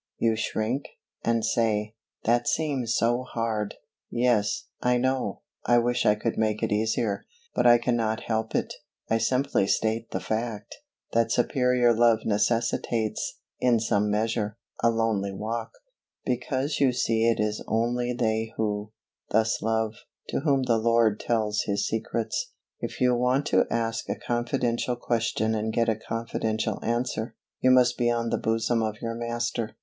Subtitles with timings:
[0.17, 0.85] You shrink,
[1.23, 1.93] and say,
[2.23, 3.75] "That seems so hard."
[4.09, 8.73] Yes, I know; I wish I could make it easier, but I cannot help it.
[9.11, 10.75] I simply state the fact,
[11.13, 15.69] that superior love necessitates, in some measure, a lonely walk,
[16.25, 18.91] because you see it is only they who
[19.29, 19.93] thus love,
[20.29, 22.53] to whom the Lord tells His secrets.
[22.79, 27.99] If you want to ask a confidential question and get a confidential answer, you must
[27.99, 29.77] be on the bosom of your Master.